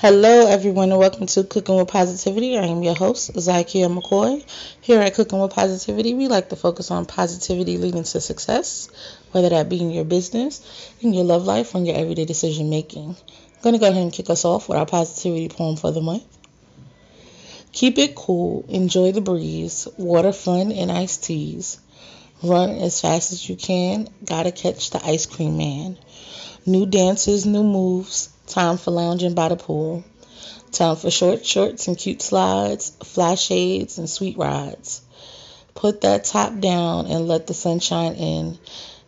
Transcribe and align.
Hello, 0.00 0.46
everyone, 0.46 0.92
and 0.92 0.98
welcome 0.98 1.26
to 1.26 1.44
Cooking 1.44 1.76
with 1.76 1.88
Positivity. 1.88 2.56
I 2.56 2.64
am 2.64 2.82
your 2.82 2.94
host, 2.94 3.34
Zykia 3.34 3.94
McCoy. 3.94 4.42
Here 4.80 4.98
at 4.98 5.12
Cooking 5.12 5.38
with 5.38 5.52
Positivity, 5.52 6.14
we 6.14 6.26
like 6.26 6.48
to 6.48 6.56
focus 6.56 6.90
on 6.90 7.04
positivity 7.04 7.76
leading 7.76 8.04
to 8.04 8.20
success, 8.22 8.88
whether 9.32 9.50
that 9.50 9.68
be 9.68 9.78
in 9.78 9.90
your 9.90 10.06
business, 10.06 10.94
in 11.02 11.12
your 11.12 11.24
love 11.24 11.44
life, 11.44 11.74
or 11.74 11.78
in 11.78 11.84
your 11.84 11.96
everyday 11.96 12.24
decision 12.24 12.70
making. 12.70 13.10
I'm 13.10 13.60
going 13.60 13.74
to 13.74 13.78
go 13.78 13.90
ahead 13.90 14.00
and 14.00 14.10
kick 14.10 14.30
us 14.30 14.46
off 14.46 14.70
with 14.70 14.78
our 14.78 14.86
positivity 14.86 15.50
poem 15.50 15.76
for 15.76 15.90
the 15.90 16.00
month. 16.00 16.24
Keep 17.72 17.98
it 17.98 18.14
cool, 18.14 18.64
enjoy 18.70 19.12
the 19.12 19.20
breeze, 19.20 19.86
water 19.98 20.32
fun 20.32 20.72
and 20.72 20.90
iced 20.90 21.24
teas. 21.24 21.78
Run 22.42 22.70
as 22.70 23.02
fast 23.02 23.32
as 23.32 23.46
you 23.46 23.54
can, 23.54 24.08
gotta 24.24 24.50
catch 24.50 24.92
the 24.92 25.04
ice 25.04 25.26
cream 25.26 25.58
man. 25.58 25.98
New 26.64 26.86
dances, 26.86 27.44
new 27.44 27.62
moves, 27.62 28.30
Time 28.50 28.78
for 28.78 28.90
lounging 28.90 29.34
by 29.34 29.48
the 29.48 29.54
pool. 29.54 30.02
Time 30.72 30.96
for 30.96 31.08
short 31.08 31.46
shorts 31.46 31.86
and 31.86 31.96
cute 31.96 32.20
slides, 32.20 32.90
fly 33.04 33.36
shades 33.36 33.98
and 33.98 34.10
sweet 34.10 34.36
rides. 34.36 35.02
Put 35.76 36.00
that 36.00 36.24
top 36.24 36.58
down 36.58 37.06
and 37.06 37.28
let 37.28 37.46
the 37.46 37.54
sunshine 37.54 38.14
in. 38.14 38.58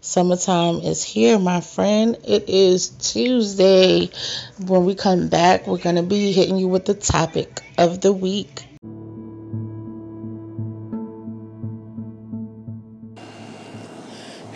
Summertime 0.01 0.77
is 0.77 1.03
here, 1.03 1.41
my 1.41 1.61
friend. 1.61 2.17
It 2.25 2.49
is 2.49 2.91
Tuesday. 2.91 4.11
When 4.65 4.85
we 4.85 4.95
come 4.95 5.29
back, 5.29 5.67
we're 5.67 5.79
going 5.79 5.97
to 5.97 6.05
be 6.05 6.31
hitting 6.31 6.59
you 6.59 6.69
with 6.69 6.85
the 6.85 6.95
topic 6.95 7.63
of 7.77 8.01
the 8.01 8.13
week. 8.13 8.72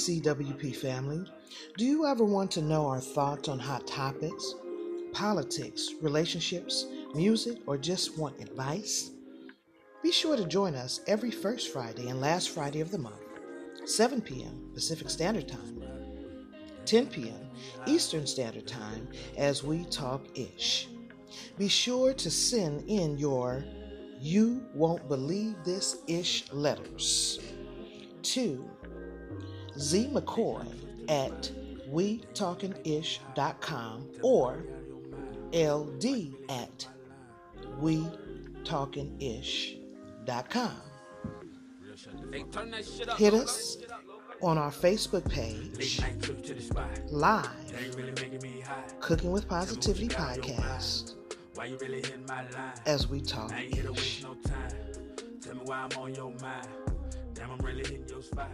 CWP 0.00 0.74
family. 0.76 1.30
Do 1.76 1.84
you 1.84 2.06
ever 2.06 2.24
want 2.24 2.50
to 2.52 2.62
know 2.62 2.86
our 2.86 3.00
thoughts 3.00 3.50
on 3.50 3.58
hot 3.58 3.86
topics, 3.86 4.54
politics, 5.12 5.90
relationships, 6.00 6.86
music, 7.14 7.58
or 7.66 7.76
just 7.76 8.16
want 8.16 8.40
advice? 8.40 9.10
Be 10.02 10.10
sure 10.10 10.38
to 10.38 10.46
join 10.46 10.74
us 10.74 11.00
every 11.06 11.30
first 11.30 11.70
Friday 11.70 12.08
and 12.08 12.18
last 12.18 12.48
Friday 12.48 12.80
of 12.80 12.90
the 12.90 12.96
month, 12.96 13.20
7 13.84 14.22
p.m. 14.22 14.70
Pacific 14.72 15.10
Standard 15.10 15.46
Time, 15.46 15.82
10 16.86 17.08
p.m. 17.08 17.50
Eastern 17.86 18.26
Standard 18.26 18.66
Time 18.66 19.06
as 19.36 19.62
we 19.62 19.84
talk 19.84 20.24
ish. 20.34 20.88
Be 21.58 21.68
sure 21.68 22.14
to 22.14 22.30
send 22.30 22.88
in 22.88 23.18
your 23.18 23.62
You 24.18 24.64
Won't 24.72 25.06
Believe 25.08 25.56
This 25.62 25.98
Ish 26.06 26.50
letters 26.52 27.38
to 28.22 28.68
Z 29.80 30.10
McCoy 30.12 30.66
at 31.08 31.50
WeTalkingIsh.com 31.90 34.08
or 34.22 34.62
LD 35.54 36.04
at 36.50 36.86
WeTalkingIsh.com. 37.80 40.76
Hit 43.16 43.34
us 43.34 43.78
on 44.42 44.58
our 44.58 44.70
Facebook 44.70 45.28
page, 45.28 46.00
live, 47.10 47.50
Cooking 49.00 49.32
with 49.32 49.48
Positivity 49.48 50.08
podcast, 50.08 51.16
as 52.86 53.08
we 53.08 53.20
talk 53.20 53.52
ish. 53.52 54.24
Tell 55.40 55.54
me 55.54 55.60
why 55.64 55.88
I'm 55.90 55.98
on 55.98 56.14
your 56.14 56.30
mind. 56.40 56.68
Damn, 57.34 57.50
I'm 57.50 57.58
really 57.58 57.82
hitting 57.82 58.08
your 58.08 58.22
spot. 58.22 58.48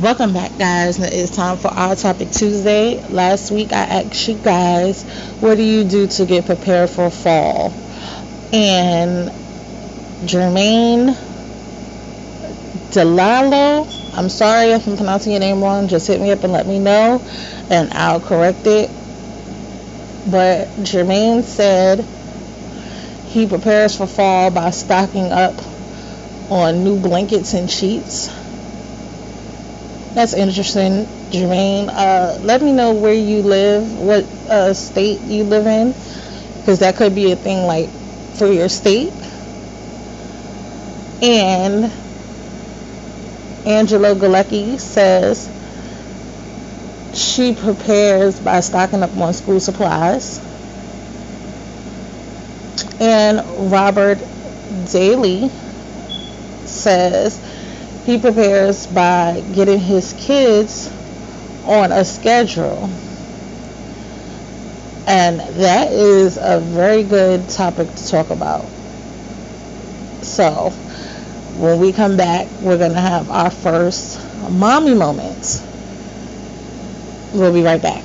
Welcome 0.00 0.32
back, 0.32 0.56
guys. 0.56 0.98
It's 0.98 1.36
time 1.36 1.58
for 1.58 1.68
our 1.68 1.94
topic 1.94 2.30
Tuesday. 2.30 3.06
Last 3.08 3.50
week, 3.50 3.74
I 3.74 3.82
asked 3.82 4.26
you 4.26 4.36
guys, 4.36 5.02
what 5.40 5.56
do 5.56 5.62
you 5.62 5.84
do 5.84 6.06
to 6.06 6.24
get 6.24 6.46
prepared 6.46 6.88
for 6.88 7.10
fall? 7.10 7.74
And 8.54 9.28
Jermaine 10.24 11.14
Delalo, 12.90 14.16
I'm 14.16 14.30
sorry 14.30 14.70
if 14.70 14.86
I'm 14.86 14.96
pronouncing 14.96 15.32
your 15.32 15.40
name 15.40 15.62
wrong. 15.62 15.88
Just 15.88 16.06
hit 16.06 16.18
me 16.22 16.30
up 16.30 16.42
and 16.42 16.54
let 16.54 16.66
me 16.66 16.78
know, 16.78 17.22
and 17.68 17.92
I'll 17.92 18.20
correct 18.20 18.66
it. 18.66 18.88
But 20.30 20.68
Jermaine 20.78 21.42
said 21.42 22.00
he 23.26 23.46
prepares 23.46 23.94
for 23.98 24.06
fall 24.06 24.50
by 24.50 24.70
stocking 24.70 25.30
up 25.30 25.54
on 26.50 26.82
new 26.82 26.98
blankets 26.98 27.52
and 27.52 27.70
sheets 27.70 28.30
that's 30.14 30.34
interesting, 30.34 31.06
Jermaine. 31.30 31.88
Uh, 31.88 32.38
let 32.42 32.62
me 32.62 32.72
know 32.72 32.92
where 32.92 33.14
you 33.14 33.42
live, 33.42 33.98
what 33.98 34.24
uh, 34.48 34.72
state 34.74 35.20
you 35.22 35.44
live 35.44 35.66
in, 35.66 35.92
because 36.60 36.80
that 36.80 36.96
could 36.96 37.14
be 37.14 37.32
a 37.32 37.36
thing 37.36 37.66
like 37.66 37.88
for 38.36 38.46
your 38.46 38.68
state. 38.68 39.12
And 41.22 41.90
Angela 43.66 44.14
Galecki 44.14 44.78
says 44.78 45.48
she 47.14 47.54
prepares 47.54 48.40
by 48.40 48.60
stocking 48.60 49.02
up 49.02 49.16
on 49.16 49.32
school 49.34 49.60
supplies. 49.60 50.40
And 53.00 53.42
Robert 53.70 54.18
Daly 54.90 55.50
says 56.64 57.40
he 58.04 58.18
prepares 58.18 58.86
by 58.86 59.42
getting 59.54 59.78
his 59.78 60.12
kids 60.14 60.90
on 61.66 61.92
a 61.92 62.04
schedule. 62.04 62.90
And 65.06 65.40
that 65.40 65.92
is 65.92 66.38
a 66.40 66.60
very 66.60 67.02
good 67.04 67.48
topic 67.48 67.88
to 67.94 68.08
talk 68.08 68.30
about. 68.30 68.64
So, 70.22 70.70
when 71.58 71.80
we 71.80 71.92
come 71.92 72.16
back, 72.16 72.48
we're 72.62 72.78
going 72.78 72.92
to 72.92 73.00
have 73.00 73.30
our 73.30 73.50
first 73.50 74.20
mommy 74.50 74.94
moments. 74.94 75.62
We'll 77.32 77.52
be 77.52 77.62
right 77.62 77.80
back. 77.82 78.04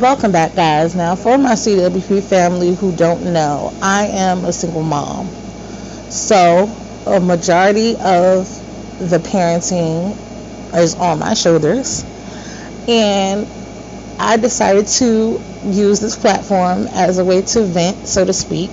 Welcome 0.00 0.30
back, 0.32 0.54
guys. 0.54 0.94
Now, 0.94 1.16
for 1.16 1.38
my 1.38 1.54
CWP 1.56 2.20
family 2.20 2.74
who 2.74 2.94
don't 2.94 3.32
know, 3.32 3.72
I 3.80 4.06
am 4.08 4.44
a 4.44 4.52
single 4.52 4.82
mom. 4.82 5.26
So, 6.10 6.70
a 7.06 7.18
majority 7.20 7.96
of 7.96 8.46
the 8.98 9.18
parenting 9.18 10.14
is 10.74 10.94
on 10.96 11.18
my 11.20 11.34
shoulders. 11.34 12.04
And 12.88 13.46
I 14.18 14.36
decided 14.36 14.86
to 15.00 15.40
use 15.64 16.00
this 16.00 16.16
platform 16.16 16.86
as 16.92 17.18
a 17.18 17.24
way 17.24 17.42
to 17.42 17.62
vent, 17.64 18.06
so 18.06 18.24
to 18.24 18.32
speak, 18.32 18.70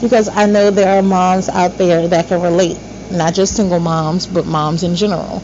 because 0.00 0.28
I 0.28 0.46
know 0.46 0.70
there 0.70 0.98
are 0.98 1.02
moms 1.02 1.48
out 1.48 1.78
there 1.78 2.08
that 2.08 2.28
can 2.28 2.42
relate, 2.42 2.78
not 3.12 3.34
just 3.34 3.56
single 3.56 3.80
moms, 3.80 4.26
but 4.26 4.46
moms 4.46 4.82
in 4.82 4.94
general. 4.96 5.40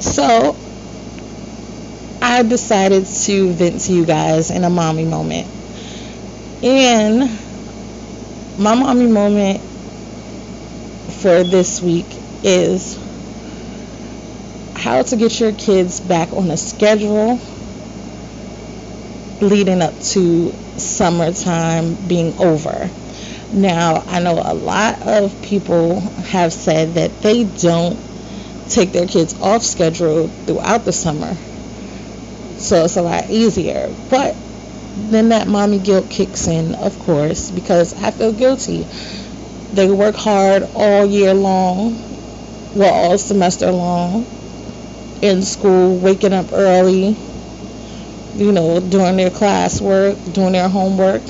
So, 0.00 0.56
I 2.20 2.42
decided 2.42 3.06
to 3.06 3.52
vent 3.52 3.80
to 3.82 3.92
you 3.92 4.04
guys 4.04 4.50
in 4.50 4.64
a 4.64 4.70
mommy 4.70 5.04
moment. 5.04 5.46
And 6.62 7.30
my 8.58 8.74
mommy 8.74 9.06
moment 9.06 9.60
for 11.20 11.44
this 11.44 11.80
week 11.80 12.06
is 12.42 12.96
how 14.74 15.02
to 15.02 15.16
get 15.16 15.38
your 15.38 15.52
kids 15.52 16.00
back 16.00 16.32
on 16.32 16.50
a 16.50 16.56
schedule 16.56 17.38
leading 19.40 19.80
up 19.80 19.98
to 20.00 20.50
summertime 20.76 21.94
being 22.08 22.36
over. 22.38 22.90
Now, 23.52 24.02
I 24.06 24.20
know 24.20 24.34
a 24.34 24.54
lot 24.54 25.02
of 25.06 25.40
people 25.42 26.00
have 26.00 26.52
said 26.52 26.94
that 26.94 27.22
they 27.22 27.44
don't 27.44 27.98
take 28.68 28.92
their 28.92 29.06
kids 29.06 29.40
off 29.40 29.62
schedule 29.62 30.28
throughout 30.28 30.84
the 30.84 30.92
summer 30.92 31.36
so 32.58 32.84
it's 32.84 32.96
a 32.96 33.02
lot 33.02 33.30
easier. 33.30 33.88
But 34.10 34.36
then 35.10 35.30
that 35.30 35.48
mommy 35.48 35.78
guilt 35.78 36.10
kicks 36.10 36.46
in, 36.48 36.74
of 36.74 36.98
course, 37.00 37.50
because 37.50 37.94
I 38.02 38.10
feel 38.10 38.32
guilty. 38.32 38.86
They 39.74 39.90
work 39.90 40.14
hard 40.16 40.64
all 40.74 41.06
year 41.06 41.34
long, 41.34 41.92
well, 42.74 42.92
all 42.92 43.18
semester 43.18 43.70
long, 43.70 44.26
in 45.22 45.42
school, 45.42 45.98
waking 45.98 46.32
up 46.32 46.52
early, 46.52 47.16
you 48.36 48.52
know, 48.52 48.80
doing 48.80 49.16
their 49.16 49.30
classwork, 49.30 50.32
doing 50.32 50.52
their 50.52 50.68
homework. 50.68 51.22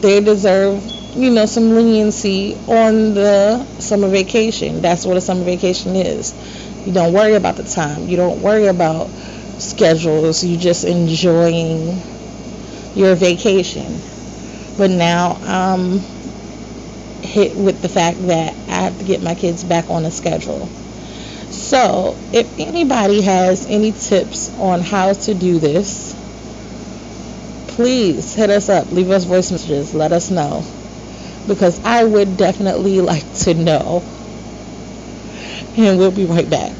They 0.00 0.20
deserve, 0.20 0.84
you 1.16 1.30
know, 1.30 1.46
some 1.46 1.74
leniency 1.74 2.54
on 2.68 3.14
the 3.14 3.64
summer 3.80 4.08
vacation. 4.08 4.82
That's 4.82 5.06
what 5.06 5.16
a 5.16 5.20
summer 5.20 5.44
vacation 5.44 5.96
is. 5.96 6.34
You 6.86 6.92
don't 6.92 7.12
worry 7.14 7.34
about 7.34 7.56
the 7.56 7.64
time. 7.64 8.08
You 8.08 8.16
don't 8.16 8.42
worry 8.42 8.66
about 8.66 9.08
schedules. 9.60 10.44
You 10.44 10.56
just 10.56 10.84
enjoying 10.84 12.00
your 12.94 13.14
vacation. 13.14 14.00
But 14.76 14.90
now 14.90 15.38
I'm 15.42 16.00
hit 17.22 17.56
with 17.56 17.80
the 17.82 17.88
fact 17.88 18.18
that 18.26 18.54
I 18.68 18.82
have 18.82 18.98
to 18.98 19.04
get 19.04 19.22
my 19.22 19.34
kids 19.34 19.64
back 19.64 19.90
on 19.90 20.04
a 20.04 20.10
schedule. 20.10 20.66
So, 21.50 22.16
if 22.32 22.58
anybody 22.58 23.20
has 23.22 23.66
any 23.66 23.92
tips 23.92 24.56
on 24.58 24.80
how 24.80 25.12
to 25.12 25.34
do 25.34 25.58
this, 25.58 26.14
please 27.68 28.34
hit 28.34 28.50
us 28.50 28.68
up, 28.68 28.90
leave 28.92 29.10
us 29.10 29.24
voice 29.24 29.50
messages, 29.50 29.94
let 29.94 30.12
us 30.12 30.30
know. 30.30 30.64
Because 31.48 31.84
I 31.84 32.04
would 32.04 32.36
definitely 32.36 33.00
like 33.12 33.24
to 33.40 33.54
know. 33.54 34.02
And 35.76 35.98
we'll 35.98 36.12
be 36.12 36.24
right 36.24 36.48
back. 36.48 36.72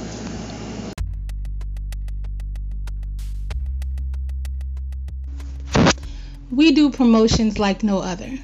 Promotions 6.95 7.59
like 7.59 7.83
no 7.83 7.99
other. 7.99 8.39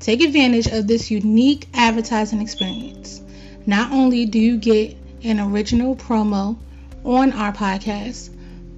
Take 0.00 0.22
advantage 0.22 0.66
of 0.66 0.86
this 0.86 1.10
unique 1.10 1.68
advertising 1.74 2.40
experience. 2.40 3.22
Not 3.66 3.92
only 3.92 4.26
do 4.26 4.38
you 4.38 4.58
get 4.58 4.96
an 5.24 5.40
original 5.40 5.96
promo 5.96 6.58
on 7.04 7.32
our 7.32 7.52
podcast, 7.52 8.30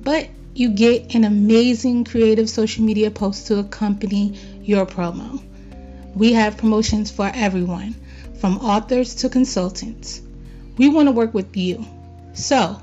but 0.02 0.28
you 0.54 0.70
get 0.70 1.14
an 1.14 1.24
amazing 1.24 2.04
creative 2.04 2.48
social 2.48 2.84
media 2.84 3.10
post 3.10 3.46
to 3.48 3.58
accompany 3.58 4.38
your 4.62 4.86
promo. 4.86 5.42
We 6.14 6.34
have 6.34 6.56
promotions 6.56 7.10
for 7.10 7.30
everyone, 7.34 7.94
from 8.38 8.58
authors 8.58 9.16
to 9.16 9.28
consultants. 9.28 10.20
We 10.76 10.88
want 10.88 11.08
to 11.08 11.12
work 11.12 11.34
with 11.34 11.56
you. 11.56 11.84
So, 12.34 12.80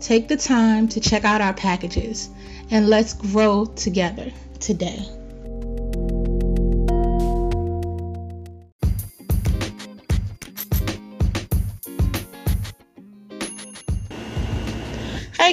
take 0.00 0.28
the 0.28 0.36
time 0.36 0.88
to 0.88 1.00
check 1.00 1.24
out 1.24 1.40
our 1.40 1.54
packages 1.54 2.28
and 2.70 2.88
let's 2.88 3.14
grow 3.14 3.64
together 3.64 4.30
today. 4.60 5.17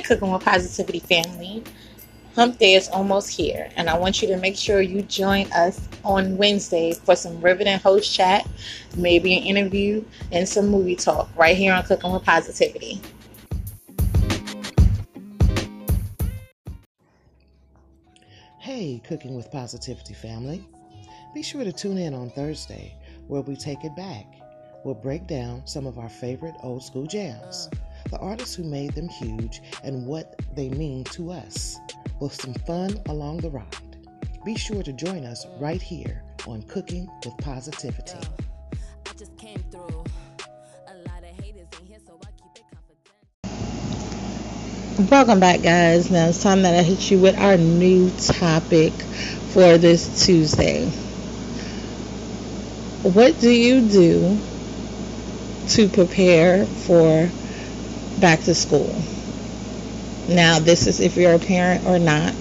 Cooking 0.05 0.31
with 0.31 0.43
Positivity 0.43 0.99
family. 0.99 1.63
Hump 2.35 2.59
Day 2.59 2.75
is 2.75 2.89
almost 2.89 3.29
here, 3.29 3.71
and 3.75 3.89
I 3.89 3.97
want 3.97 4.21
you 4.21 4.27
to 4.27 4.37
make 4.37 4.55
sure 4.55 4.81
you 4.81 5.01
join 5.01 5.51
us 5.51 5.87
on 6.03 6.37
Wednesday 6.37 6.93
for 6.93 7.15
some 7.15 7.41
riveting 7.41 7.79
host 7.79 8.13
chat, 8.13 8.47
maybe 8.95 9.35
an 9.35 9.43
interview, 9.43 10.05
and 10.31 10.47
some 10.47 10.67
movie 10.67 10.95
talk 10.95 11.27
right 11.35 11.57
here 11.57 11.73
on 11.73 11.81
Cooking 11.83 12.11
with 12.11 12.23
Positivity. 12.23 13.01
Hey, 18.59 19.01
Cooking 19.07 19.35
with 19.35 19.49
Positivity 19.49 20.13
family. 20.13 20.67
Be 21.33 21.41
sure 21.41 21.63
to 21.63 21.71
tune 21.71 21.97
in 21.97 22.13
on 22.13 22.29
Thursday 22.29 22.95
where 23.27 23.41
we 23.41 23.55
take 23.55 23.83
it 23.83 23.95
back. 23.95 24.25
We'll 24.83 24.93
break 24.93 25.25
down 25.25 25.65
some 25.65 25.87
of 25.87 25.97
our 25.97 26.09
favorite 26.09 26.55
old 26.61 26.83
school 26.83 27.07
jams, 27.07 27.69
the 28.09 28.17
artists 28.19 28.55
who 28.55 28.63
made 28.63 28.93
them 28.93 29.09
huge, 29.09 29.61
and 29.83 30.05
what 30.05 30.39
they 30.55 30.69
mean 30.69 31.03
to 31.05 31.31
us, 31.31 31.77
with 32.19 32.33
some 32.33 32.53
fun 32.53 32.99
along 33.07 33.37
the 33.37 33.49
ride. 33.49 33.65
Be 34.45 34.55
sure 34.55 34.83
to 34.83 34.93
join 34.93 35.25
us 35.25 35.45
right 35.59 35.81
here 35.81 36.23
on 36.47 36.61
Cooking 36.63 37.09
with 37.23 37.37
Positivity. 37.37 38.19
Welcome 45.11 45.41
back, 45.41 45.61
guys. 45.61 46.09
Now 46.09 46.29
it's 46.29 46.41
time 46.41 46.61
that 46.61 46.73
I 46.73 46.81
hit 46.81 47.11
you 47.11 47.19
with 47.19 47.37
our 47.37 47.57
new 47.57 48.09
topic 48.11 48.93
for 48.93 49.77
this 49.77 50.25
Tuesday. 50.25 50.85
What 53.03 53.39
do 53.39 53.49
you 53.49 53.81
do 53.81 54.37
to 55.69 55.89
prepare 55.89 56.65
for 56.65 57.29
back 58.19 58.41
to 58.41 58.55
school? 58.55 58.93
Now, 60.27 60.59
this 60.59 60.87
is 60.87 60.99
if 60.99 61.17
you're 61.17 61.33
a 61.33 61.39
parent 61.39 61.85
or 61.85 61.99
not. 61.99 62.33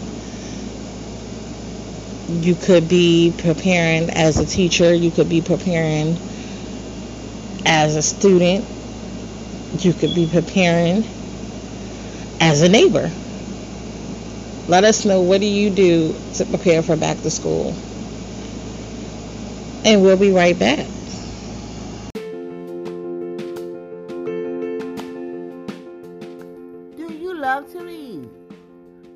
You 2.28 2.54
could 2.54 2.88
be 2.88 3.34
preparing 3.36 4.10
as 4.10 4.38
a 4.38 4.46
teacher, 4.46 4.94
you 4.94 5.10
could 5.10 5.28
be 5.28 5.42
preparing 5.42 6.16
as 7.66 7.96
a 7.96 8.02
student, 8.02 8.64
you 9.84 9.92
could 9.92 10.14
be 10.14 10.26
preparing 10.26 11.04
as 12.40 12.62
a 12.62 12.68
neighbor. 12.68 13.10
Let 14.68 14.84
us 14.84 15.04
know 15.04 15.20
what 15.20 15.40
do 15.40 15.46
you 15.46 15.70
do 15.70 16.14
to 16.34 16.44
prepare 16.46 16.82
for 16.82 16.96
back 16.96 17.20
to 17.20 17.30
school. 17.30 17.74
And 19.84 20.02
we'll 20.02 20.16
be 20.16 20.30
right 20.30 20.58
back. 20.58 20.86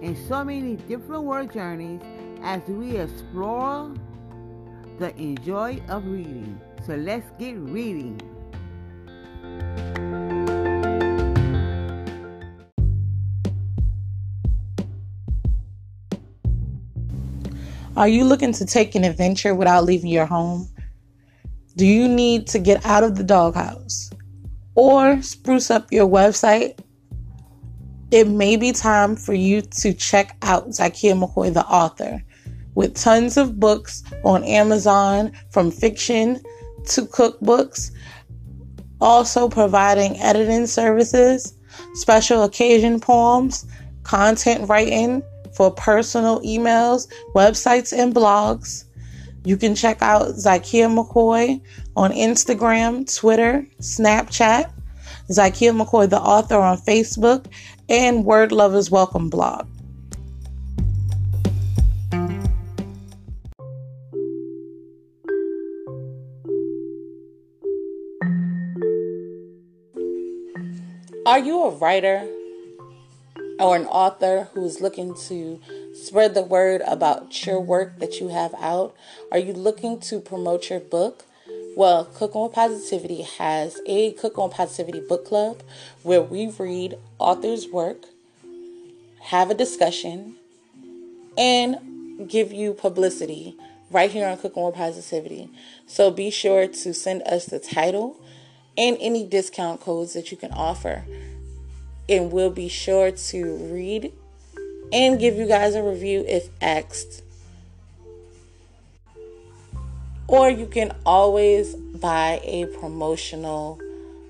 in 0.00 0.16
so 0.28 0.44
many 0.44 0.76
different 0.76 1.24
word 1.24 1.52
journeys 1.52 2.00
as 2.42 2.62
we 2.68 2.96
explore 2.96 3.92
the 4.98 5.16
enjoy 5.16 5.80
of 5.88 6.06
reading. 6.06 6.60
So 6.86 6.94
let's 6.94 7.28
get 7.38 7.56
reading. 7.56 8.20
Are 17.96 18.06
you 18.06 18.24
looking 18.24 18.52
to 18.52 18.64
take 18.64 18.94
an 18.94 19.02
adventure 19.02 19.56
without 19.56 19.84
leaving 19.84 20.10
your 20.10 20.26
home? 20.26 20.68
Do 21.76 21.84
you 21.84 22.06
need 22.06 22.46
to 22.48 22.60
get 22.60 22.86
out 22.86 23.02
of 23.02 23.16
the 23.16 23.24
doghouse 23.24 24.10
or 24.76 25.20
spruce 25.22 25.68
up 25.70 25.92
your 25.92 26.06
website? 26.06 26.78
It 28.10 28.26
may 28.26 28.56
be 28.56 28.72
time 28.72 29.16
for 29.16 29.34
you 29.34 29.60
to 29.60 29.92
check 29.92 30.36
out 30.40 30.68
Zakia 30.68 31.12
McCoy, 31.12 31.52
the 31.52 31.66
author, 31.66 32.22
with 32.74 32.94
tons 32.94 33.36
of 33.36 33.60
books 33.60 34.02
on 34.24 34.44
Amazon 34.44 35.32
from 35.50 35.70
fiction 35.70 36.40
to 36.86 37.02
cookbooks, 37.02 37.90
also 39.00 39.48
providing 39.48 40.18
editing 40.20 40.66
services, 40.66 41.54
special 41.94 42.44
occasion 42.44 42.98
poems, 42.98 43.66
content 44.04 44.68
writing 44.70 45.22
for 45.54 45.70
personal 45.70 46.40
emails, 46.40 47.08
websites, 47.34 47.92
and 47.92 48.14
blogs. 48.14 48.84
You 49.44 49.58
can 49.58 49.74
check 49.74 50.00
out 50.00 50.28
Zakia 50.28 50.88
McCoy 50.88 51.60
on 51.94 52.12
Instagram, 52.12 53.14
Twitter, 53.14 53.66
Snapchat, 53.80 54.70
Zakia 55.30 55.78
McCoy, 55.78 56.08
the 56.08 56.20
author, 56.20 56.56
on 56.56 56.78
Facebook, 56.78 57.46
and 57.88 58.24
Word 58.24 58.52
Lovers 58.52 58.90
Welcome 58.90 59.28
blog. 59.28 59.66
Are 71.26 71.38
you 71.38 71.64
a 71.64 71.70
writer? 71.70 72.26
or 73.58 73.76
an 73.76 73.86
author 73.86 74.48
who's 74.54 74.80
looking 74.80 75.14
to 75.14 75.60
spread 75.92 76.34
the 76.34 76.42
word 76.42 76.82
about 76.86 77.44
your 77.46 77.60
work 77.60 77.98
that 77.98 78.20
you 78.20 78.28
have 78.28 78.54
out? 78.60 78.94
Are 79.32 79.38
you 79.38 79.52
looking 79.52 79.98
to 80.00 80.20
promote 80.20 80.70
your 80.70 80.80
book? 80.80 81.24
Well, 81.76 82.04
Cook 82.06 82.34
on 82.34 82.50
Positivity 82.50 83.22
has 83.22 83.80
a 83.86 84.12
Cook 84.12 84.38
on 84.38 84.50
Positivity 84.50 85.00
book 85.00 85.26
club 85.26 85.62
where 86.02 86.22
we 86.22 86.48
read 86.48 86.98
authors' 87.18 87.68
work, 87.68 88.06
have 89.20 89.50
a 89.50 89.54
discussion, 89.54 90.36
and 91.36 92.28
give 92.28 92.52
you 92.52 92.74
publicity 92.74 93.56
right 93.90 94.10
here 94.10 94.26
on 94.26 94.38
Cook 94.38 94.56
on 94.56 94.72
Positivity. 94.72 95.48
So 95.86 96.10
be 96.10 96.30
sure 96.30 96.66
to 96.66 96.94
send 96.94 97.22
us 97.22 97.46
the 97.46 97.58
title 97.58 98.20
and 98.76 98.96
any 99.00 99.24
discount 99.24 99.80
codes 99.80 100.14
that 100.14 100.30
you 100.30 100.36
can 100.36 100.52
offer 100.52 101.04
and 102.08 102.32
we'll 102.32 102.50
be 102.50 102.68
sure 102.68 103.10
to 103.10 103.56
read 103.72 104.12
and 104.92 105.20
give 105.20 105.34
you 105.34 105.46
guys 105.46 105.74
a 105.74 105.82
review 105.82 106.24
if 106.26 106.48
asked. 106.62 107.22
Or 110.28 110.50
you 110.50 110.66
can 110.66 110.94
always 111.06 111.74
buy 111.74 112.40
a 112.44 112.66
promotional 112.66 113.80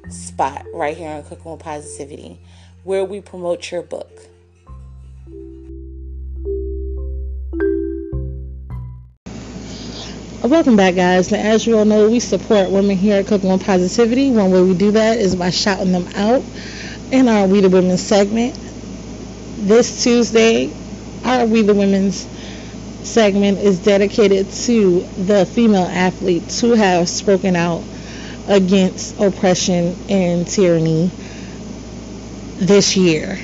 spot 0.09 0.65
right 0.73 0.97
here 0.97 1.11
on 1.11 1.25
Cooking 1.25 1.51
with 1.51 1.61
Positivity 1.61 2.39
where 2.85 3.05
we 3.05 3.21
promote 3.21 3.69
your 3.73 3.83
book. 3.83 4.09
Welcome 10.41 10.77
back, 10.77 10.95
guys. 10.95 11.33
Now, 11.33 11.39
as 11.39 11.67
you 11.67 11.77
all 11.77 11.85
know, 11.85 12.09
we 12.09 12.21
support 12.21 12.71
women 12.71 12.97
here 12.97 13.19
at 13.19 13.27
Cooking 13.27 13.51
with 13.51 13.67
Positivity. 13.67 14.31
One 14.31 14.53
way 14.53 14.63
we 14.63 14.75
do 14.75 14.93
that 14.93 15.19
is 15.19 15.35
by 15.35 15.51
shouting 15.51 15.91
them 15.91 16.07
out 16.15 16.45
in 17.11 17.27
our 17.27 17.49
We 17.49 17.61
the 17.61 17.69
Women 17.69 17.99
segment. 17.99 18.57
This 19.57 20.05
Tuesday, 20.05 20.73
our 21.25 21.45
We 21.45 21.63
the 21.63 21.75
Women's 21.75 22.25
segment 23.09 23.59
is 23.59 23.79
dedicated 23.79 24.51
to 24.51 25.01
the 25.17 25.47
female 25.47 25.87
athletes 25.87 26.61
who 26.61 26.75
have 26.75 27.09
spoken 27.09 27.57
out 27.57 27.83
against 28.47 29.19
oppression 29.19 29.97
and 30.09 30.47
tyranny 30.47 31.11
this 32.57 32.97
year. 32.97 33.39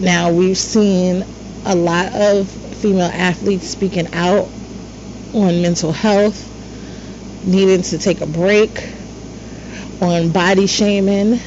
Now, 0.00 0.32
we've 0.32 0.58
seen 0.58 1.24
a 1.64 1.74
lot 1.74 2.12
of 2.14 2.48
female 2.48 3.10
athletes 3.12 3.68
speaking 3.68 4.12
out 4.14 4.48
on 5.34 5.62
mental 5.62 5.92
health, 5.92 6.48
needing 7.46 7.82
to 7.82 7.98
take 7.98 8.20
a 8.20 8.26
break, 8.26 8.70
on 10.00 10.30
body 10.30 10.66
shaming, 10.66 11.38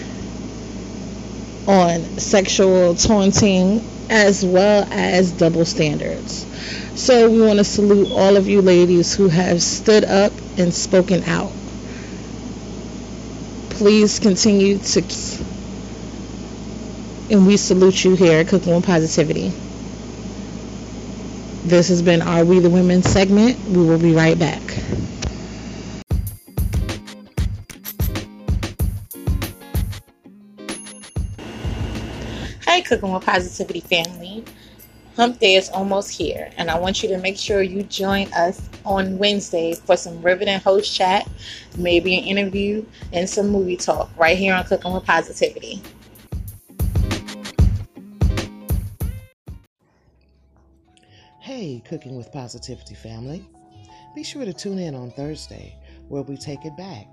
on 1.68 2.02
sexual 2.18 2.96
taunting 2.96 3.82
as 4.10 4.46
well 4.46 4.88
as 4.92 5.32
double 5.32 5.66
standards. 5.66 6.46
So 7.00 7.30
we 7.30 7.42
want 7.42 7.60
to 7.60 7.64
salute 7.66 8.10
all 8.12 8.38
of 8.38 8.48
you 8.48 8.62
ladies 8.62 9.16
who 9.16 9.28
have 9.28 9.62
stood 9.62 10.06
up 10.06 10.32
and 10.58 10.74
spoken 10.74 11.24
out. 11.24 11.52
Please 13.72 14.20
continue 14.20 14.78
to 14.78 15.02
and 17.30 17.48
we 17.48 17.58
salute 17.58 18.04
you 18.06 18.16
here 18.16 18.42
at 18.42 18.48
Cooking 18.48 18.76
with 18.76 18.86
Positivity. 18.86 19.50
This 21.68 21.88
has 21.90 22.02
been 22.04 22.22
our 22.22 22.46
We 22.46 22.60
the 22.60 22.70
Women 22.70 23.02
segment. 23.02 23.58
We 23.68 23.84
will 23.84 23.98
be 23.98 24.14
right 24.14 24.38
back. 24.38 24.62
Hi, 32.76 32.82
Cooking 32.82 33.14
with 33.14 33.24
Positivity 33.24 33.80
family. 33.80 34.44
Hump 35.16 35.40
Day 35.40 35.56
is 35.56 35.70
almost 35.70 36.12
here, 36.12 36.52
and 36.58 36.70
I 36.70 36.78
want 36.78 37.02
you 37.02 37.08
to 37.08 37.18
make 37.20 37.38
sure 37.38 37.62
you 37.62 37.84
join 37.84 38.28
us 38.34 38.70
on 38.84 39.18
Wednesday 39.18 39.76
for 39.76 39.96
some 39.96 40.22
riveting 40.22 40.60
host 40.60 40.94
chat, 40.94 41.26
maybe 41.78 42.18
an 42.18 42.26
interview, 42.26 42.86
and 43.14 43.30
some 43.30 43.48
movie 43.48 43.78
talk 43.78 44.10
right 44.18 44.38
here 44.38 44.54
on 44.54 44.66
Cooking 44.66 44.92
with 44.92 45.06
Positivity. 45.06 45.82
Hey, 51.40 51.82
Cooking 51.88 52.18
with 52.18 52.30
Positivity 52.34 52.96
family. 52.96 53.48
Be 54.16 54.24
sure 54.24 54.44
to 54.44 54.52
tune 54.52 54.80
in 54.80 54.96
on 54.96 55.12
Thursday 55.12 55.78
where 56.10 56.24
we 56.24 56.36
take 56.36 56.66
it 56.66 56.76
back. 56.76 57.08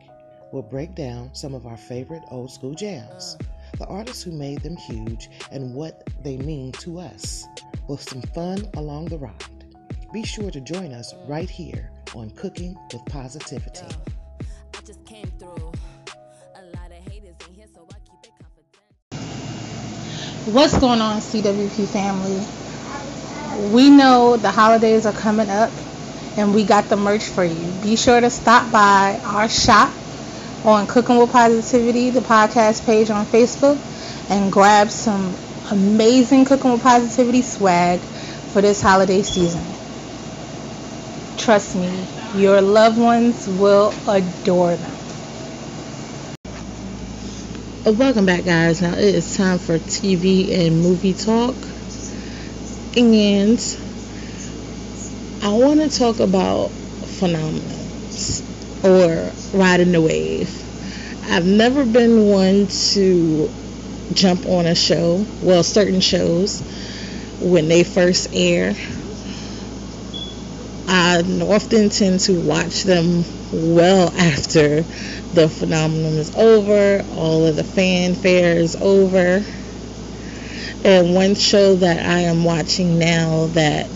We'll 0.53 0.63
break 0.63 0.97
down 0.97 1.33
some 1.37 1.55
of 1.55 1.67
our 1.67 1.77
favorite 1.77 2.25
old 2.33 2.51
school 2.51 2.75
jams 2.75 3.39
the 3.79 3.87
artists 3.87 4.23
who 4.23 4.33
made 4.33 4.63
them 4.63 4.77
huge, 4.77 5.29
and 5.51 5.75
what 5.75 6.09
they 6.23 6.37
mean 6.37 6.73
to 6.73 6.99
us, 6.99 7.47
with 7.89 8.03
some 8.03 8.23
fun 8.23 8.69
along 8.75 9.07
the 9.07 9.19
ride. 9.19 9.33
Be 10.13 10.25
sure 10.25 10.51
to 10.51 10.61
join 10.61 10.93
us 10.93 11.15
right 11.27 11.49
here 11.49 11.91
on 12.15 12.31
Cooking 12.31 12.77
with 12.93 13.05
Positivity. 13.07 13.87
What's 20.47 20.77
going 20.79 21.01
on, 21.01 21.21
CWP 21.21 21.87
family? 21.87 22.45
We 23.73 23.91
know 23.91 24.37
the 24.37 24.51
holidays 24.51 25.07
are 25.07 25.13
coming 25.13 25.49
up 25.49 25.71
and 26.37 26.55
we 26.55 26.65
got 26.65 26.89
the 26.89 26.97
merch 26.97 27.23
for 27.23 27.45
you. 27.45 27.73
Be 27.83 27.97
sure 27.97 28.21
to 28.21 28.29
stop 28.29 28.73
by 28.73 29.21
our 29.25 29.49
shop 29.49 29.93
on 30.65 30.87
Cooking 30.87 31.19
with 31.19 31.31
Positivity, 31.31 32.11
the 32.11 32.21
podcast 32.21 32.85
page 32.87 33.11
on 33.11 33.27
Facebook, 33.27 33.81
and 34.29 34.53
grab 34.53 34.91
some 34.91 35.37
amazing 35.71 36.45
Cooking 36.45 36.73
with 36.73 36.83
Positivity 36.83 37.43
swag 37.43 38.05
for 38.47 38.63
this 38.63 38.81
holiday 38.81 39.23
season. 39.23 39.77
Trust 41.37 41.75
me, 41.75 42.09
your 42.35 42.61
loved 42.61 42.99
ones 42.99 43.47
will 43.49 43.93
adore 44.07 44.77
them. 44.77 44.99
Uh, 47.87 47.93
welcome 47.93 48.27
back, 48.27 48.45
guys. 48.45 48.81
Now 48.81 48.93
it 48.93 49.15
is 49.15 49.37
time 49.37 49.59
for 49.59 49.79
TV 49.79 50.53
and 50.55 50.81
movie 50.81 51.15
talk. 51.15 51.69
And 52.97 53.59
I 55.43 55.53
want 55.53 55.81
to 55.81 55.89
talk 55.89 56.21
about 56.21 56.71
phenomena 57.07 57.75
or 58.85 59.33
riding 59.55 59.93
the 59.93 60.01
wave. 60.01 60.51
I've 61.29 61.47
never 61.47 61.85
been 61.85 62.29
one 62.29 62.67
to 62.67 63.51
jump 64.13 64.47
on 64.47 64.67
a 64.67 64.75
show, 64.75 65.25
well, 65.43 65.63
certain 65.63 66.01
shows, 66.01 66.61
when 67.41 67.69
they 67.69 67.85
first 67.85 68.29
air. 68.33 68.75
I 70.89 71.23
often 71.43 71.89
tend 71.89 72.21
to 72.21 72.41
watch 72.41 72.83
them 72.83 73.25
well 73.53 74.09
after 74.17 74.83
the 75.35 75.49
phenomenon 75.49 76.13
is 76.15 76.35
over, 76.37 77.05
all 77.15 77.47
of 77.47 77.57
the 77.57 77.65
fanfare 77.65 78.57
is 78.57 78.77
over. 78.77 79.43
And 80.85 81.15
one 81.15 81.37
show 81.37 81.77
that 81.77 82.05
I 82.05 82.21
am 82.21 82.45
watching 82.45 82.99
now 82.99 83.47
that 83.49 83.87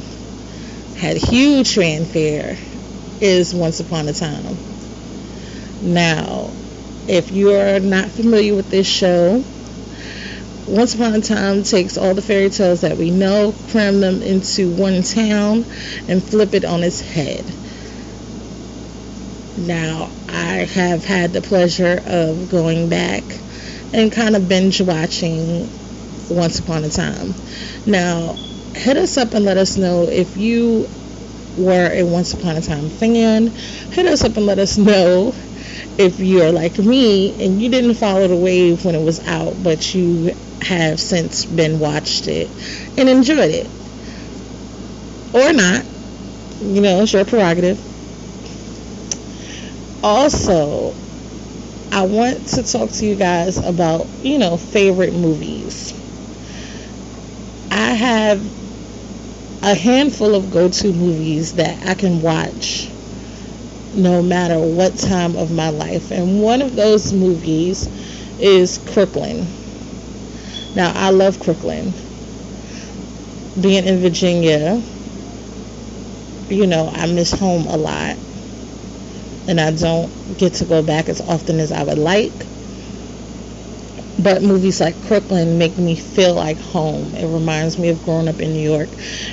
had 0.96 1.16
huge 1.16 1.74
fanfare 1.74 2.56
is 3.20 3.54
Once 3.54 3.80
Upon 3.80 4.08
a 4.08 4.12
Time. 4.12 4.75
Now, 5.86 6.50
if 7.08 7.30
you're 7.30 7.78
not 7.78 8.06
familiar 8.08 8.56
with 8.56 8.68
this 8.70 8.88
show, 8.88 9.44
Once 10.66 10.96
Upon 10.96 11.14
a 11.14 11.20
Time 11.20 11.62
takes 11.62 11.96
all 11.96 12.12
the 12.12 12.22
fairy 12.22 12.50
tales 12.50 12.80
that 12.80 12.98
we 12.98 13.10
know, 13.10 13.54
cram 13.70 14.00
them 14.00 14.20
into 14.20 14.68
one 14.74 15.02
town, 15.02 15.64
and 16.08 16.20
flip 16.20 16.54
it 16.54 16.64
on 16.64 16.82
its 16.82 17.00
head. 17.00 17.44
Now, 19.58 20.10
I 20.28 20.66
have 20.74 21.04
had 21.04 21.32
the 21.32 21.40
pleasure 21.40 22.02
of 22.04 22.50
going 22.50 22.88
back 22.88 23.22
and 23.92 24.10
kind 24.10 24.34
of 24.34 24.48
binge 24.48 24.80
watching 24.80 25.68
Once 26.28 26.58
Upon 26.58 26.82
a 26.82 26.90
Time. 26.90 27.32
Now, 27.86 28.32
hit 28.74 28.96
us 28.96 29.16
up 29.18 29.34
and 29.34 29.44
let 29.44 29.56
us 29.56 29.76
know 29.76 30.02
if 30.02 30.36
you 30.36 30.88
were 31.56 31.90
a 31.92 32.02
Once 32.02 32.34
Upon 32.34 32.56
a 32.56 32.60
Time 32.60 32.90
fan. 32.90 33.46
Hit 33.46 34.06
us 34.06 34.24
up 34.24 34.36
and 34.36 34.46
let 34.46 34.58
us 34.58 34.76
know 34.76 35.32
if 35.98 36.18
you're 36.20 36.52
like 36.52 36.78
me 36.78 37.34
and 37.44 37.60
you 37.60 37.68
didn't 37.70 37.94
follow 37.94 38.26
the 38.28 38.36
wave 38.36 38.84
when 38.84 38.94
it 38.94 39.02
was 39.02 39.20
out, 39.26 39.62
but 39.62 39.94
you 39.94 40.34
have 40.62 41.00
since 41.00 41.44
been 41.46 41.78
watched 41.78 42.28
it 42.28 42.50
and 42.96 43.08
enjoyed 43.08 43.50
it. 43.50 43.70
Or 45.32 45.52
not. 45.52 45.84
You 46.60 46.80
know, 46.80 47.02
it's 47.02 47.12
your 47.12 47.24
prerogative. 47.24 47.80
Also, 50.02 50.94
I 51.92 52.06
want 52.06 52.48
to 52.48 52.62
talk 52.64 52.90
to 52.92 53.06
you 53.06 53.16
guys 53.16 53.58
about, 53.58 54.08
you 54.22 54.38
know, 54.38 54.56
favorite 54.56 55.14
movies. 55.14 55.94
I 57.70 57.94
have 57.94 58.52
a 59.62 59.74
handful 59.74 60.34
of 60.34 60.50
go 60.50 60.68
to 60.70 60.92
movies 60.92 61.52
that 61.54 61.86
I 61.86 61.94
can 61.94 62.20
watch 62.20 62.95
no 63.96 64.22
matter 64.22 64.58
what 64.58 64.96
time 64.98 65.36
of 65.36 65.50
my 65.50 65.70
life. 65.70 66.10
And 66.10 66.42
one 66.42 66.60
of 66.60 66.76
those 66.76 67.12
movies 67.12 67.88
is 68.38 68.78
Crooklyn. 68.92 69.46
Now, 70.74 70.92
I 70.94 71.10
love 71.10 71.40
Crooklyn. 71.40 71.92
Being 73.60 73.86
in 73.86 74.00
Virginia, 74.00 74.82
you 76.50 76.66
know, 76.66 76.90
I 76.92 77.06
miss 77.06 77.32
home 77.32 77.66
a 77.66 77.76
lot. 77.76 78.16
And 79.48 79.58
I 79.60 79.70
don't 79.70 80.38
get 80.38 80.54
to 80.54 80.66
go 80.66 80.82
back 80.82 81.08
as 81.08 81.20
often 81.22 81.58
as 81.60 81.72
I 81.72 81.82
would 81.82 81.98
like. 81.98 82.32
But 84.18 84.42
movies 84.42 84.80
like 84.80 85.00
Crooklyn 85.06 85.56
make 85.56 85.78
me 85.78 85.94
feel 85.94 86.34
like 86.34 86.58
home. 86.58 87.14
It 87.14 87.26
reminds 87.26 87.78
me 87.78 87.88
of 87.88 88.02
growing 88.02 88.28
up 88.28 88.40
in 88.40 88.52
New 88.52 88.70
York. 88.70 88.88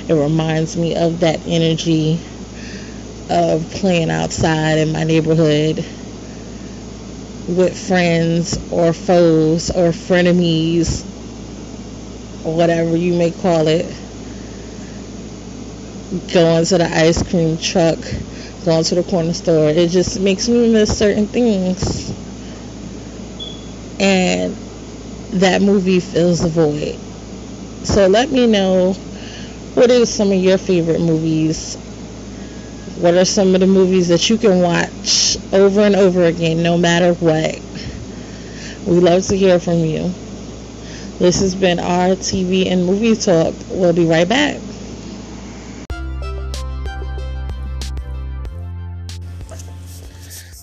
It 0.08 0.14
reminds 0.14 0.76
me 0.76 0.94
of 0.94 1.20
that 1.20 1.40
energy 1.46 2.22
of 3.30 3.68
playing 3.70 4.10
outside 4.10 4.78
in 4.78 4.92
my 4.92 5.04
neighborhood 5.04 5.84
with 7.48 7.78
friends 7.78 8.58
or 8.72 8.92
foes 8.92 9.70
or 9.70 9.90
frenemies 9.90 11.04
or 12.44 12.54
whatever 12.54 12.96
you 12.96 13.14
may 13.14 13.30
call 13.30 13.66
it. 13.68 13.86
Going 16.32 16.64
to 16.66 16.78
the 16.78 16.88
ice 16.90 17.22
cream 17.28 17.58
truck, 17.58 17.98
going 18.64 18.84
to 18.84 18.94
the 18.94 19.02
corner 19.04 19.32
store. 19.32 19.68
It 19.68 19.88
just 19.88 20.20
makes 20.20 20.48
me 20.48 20.72
miss 20.72 20.96
certain 20.96 21.26
things. 21.26 22.10
And 24.00 24.54
that 25.40 25.62
movie 25.62 26.00
fills 26.00 26.40
the 26.40 26.48
void. 26.48 26.96
So 27.86 28.06
let 28.06 28.30
me 28.30 28.46
know 28.46 28.92
what 29.74 29.90
are 29.90 30.06
some 30.06 30.30
of 30.30 30.38
your 30.38 30.58
favorite 30.58 31.00
movies 31.00 31.76
what 32.96 33.14
are 33.14 33.24
some 33.24 33.54
of 33.54 33.60
the 33.60 33.66
movies 33.66 34.08
that 34.08 34.28
you 34.30 34.38
can 34.38 34.60
watch 34.60 35.36
over 35.52 35.80
and 35.82 35.96
over 35.96 36.24
again, 36.24 36.62
no 36.62 36.78
matter 36.78 37.14
what? 37.14 37.60
We 38.86 39.00
love 39.00 39.26
to 39.28 39.36
hear 39.36 39.60
from 39.60 39.84
you. 39.84 40.14
This 41.18 41.40
has 41.40 41.56
been 41.56 41.80
our 41.80 42.16
TV 42.16 42.66
and 42.70 42.86
movie 42.86 43.16
talk. 43.16 43.54
We'll 43.70 43.92
be 43.94 44.06
right 44.06 44.28
back. 44.28 44.63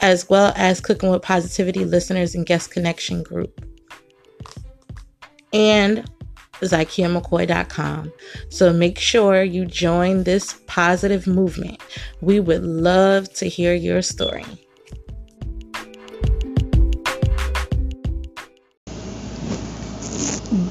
as 0.00 0.28
well 0.28 0.52
as 0.56 0.80
Cooking 0.80 1.10
with 1.10 1.22
Positivity 1.22 1.84
listeners 1.84 2.34
and 2.34 2.46
guest 2.46 2.70
connection 2.70 3.22
group. 3.22 3.64
And 5.52 6.08
ZykiaMcCoy.com. 6.60 8.12
So 8.48 8.72
make 8.72 8.98
sure 8.98 9.42
you 9.42 9.66
join 9.66 10.24
this 10.24 10.60
positive 10.66 11.26
movement. 11.26 11.80
We 12.20 12.40
would 12.40 12.64
love 12.64 13.32
to 13.34 13.48
hear 13.48 13.74
your 13.74 14.02
story. 14.02 14.44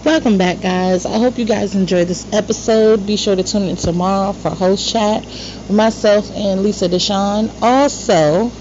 Welcome 0.05 0.37
back, 0.37 0.61
guys. 0.61 1.05
I 1.05 1.17
hope 1.17 1.37
you 1.37 1.45
guys 1.45 1.75
enjoyed 1.75 2.07
this 2.07 2.31
episode. 2.33 3.05
Be 3.05 3.17
sure 3.17 3.35
to 3.35 3.43
tune 3.43 3.63
in 3.63 3.75
tomorrow 3.75 4.31
for 4.33 4.49
host 4.49 4.91
chat 4.91 5.25
with 5.25 5.71
myself 5.71 6.29
and 6.35 6.61
Lisa 6.61 6.87
Deshawn. 6.87 7.49
Also, 7.61 8.51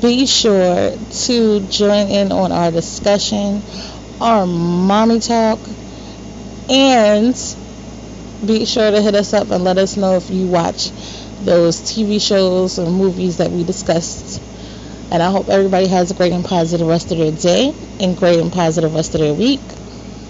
be 0.00 0.26
sure 0.26 0.96
to 1.26 1.60
join 1.68 2.08
in 2.08 2.32
on 2.32 2.52
our 2.52 2.70
discussion, 2.70 3.62
our 4.20 4.46
mommy 4.46 5.20
talk, 5.20 5.58
and 6.68 7.34
be 8.46 8.64
sure 8.64 8.90
to 8.90 9.00
hit 9.00 9.14
us 9.14 9.34
up 9.34 9.50
and 9.50 9.64
let 9.64 9.78
us 9.78 9.96
know 9.96 10.16
if 10.16 10.30
you 10.30 10.46
watch 10.46 10.90
those 11.44 11.80
TV 11.80 12.20
shows 12.20 12.78
or 12.78 12.86
movies 12.90 13.38
that 13.38 13.50
we 13.50 13.64
discussed. 13.64 14.40
And 15.12 15.22
I 15.22 15.30
hope 15.30 15.48
everybody 15.48 15.88
has 15.88 16.10
a 16.10 16.14
great 16.14 16.32
and 16.32 16.44
positive 16.44 16.86
rest 16.86 17.12
of 17.12 17.18
their 17.18 17.32
day 17.32 17.74
and 18.00 18.16
great 18.16 18.38
and 18.40 18.52
positive 18.52 18.94
rest 18.94 19.14
of 19.14 19.20
their 19.20 19.34
week. 19.34 19.60